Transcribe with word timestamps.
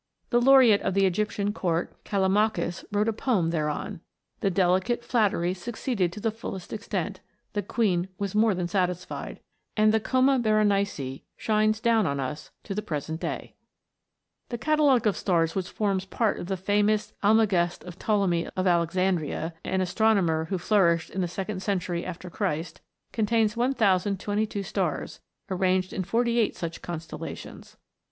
The 0.31 0.41
laureate 0.41 0.81
of 0.81 0.95
the 0.95 1.05
Egyptian 1.05 1.53
court, 1.53 1.95
Callimachus, 2.05 2.83
wrote 2.91 3.07
a 3.07 3.13
poem 3.13 3.51
thereon. 3.51 3.99
The 4.39 4.49
"delicate" 4.49 5.03
flattery 5.03 5.53
succeeded 5.53 6.11
to 6.11 6.19
the 6.19 6.31
fullest 6.31 6.73
extent; 6.73 7.19
the 7.53 7.61
queen 7.61 8.09
was 8.17 8.33
more 8.33 8.55
than 8.55 8.67
satisfied, 8.67 9.41
and 9.77 9.93
the 9.93 9.99
Coma 9.99 10.39
Berenices 10.39 11.21
shines 11.37 11.79
down 11.79 12.07
on 12.07 12.19
us 12.19 12.49
to 12.63 12.73
the 12.73 12.81
present 12.81 13.19
day! 13.21 13.53
The 14.49 14.57
catalogue 14.57 15.05
of 15.05 15.15
stars 15.15 15.53
which 15.53 15.67
forms 15.69 16.05
part 16.05 16.39
of 16.39 16.47
the 16.47 16.57
famous 16.57 17.13
Almagest 17.21 17.83
of 17.83 17.99
Ptolemy 17.99 18.47
of 18.57 18.65
Alexandria,* 18.65 19.53
an 19.63 19.81
astronomer 19.81 20.45
who 20.45 20.57
flourished 20.57 21.11
in 21.11 21.21
the 21.21 21.27
second 21.27 21.61
century 21.61 22.03
after 22.03 22.27
Christ, 22.31 22.81
contains 23.11 23.55
1022 23.55 24.63
stars, 24.63 25.19
arranged 25.51 25.93
in 25.93 26.03
forty 26.03 26.39
eight 26.39 26.55
such 26.55 26.81
constellations. 26.81 27.77